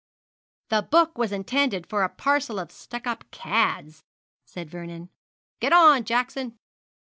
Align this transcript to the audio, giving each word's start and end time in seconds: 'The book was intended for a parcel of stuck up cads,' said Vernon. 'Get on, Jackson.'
'The 0.69 0.81
book 0.89 1.15
was 1.15 1.31
intended 1.31 1.85
for 1.85 2.01
a 2.03 2.09
parcel 2.09 2.57
of 2.57 2.71
stuck 2.71 3.05
up 3.05 3.23
cads,' 3.29 4.03
said 4.47 4.67
Vernon. 4.67 5.09
'Get 5.59 5.73
on, 5.73 6.05
Jackson.' 6.05 6.57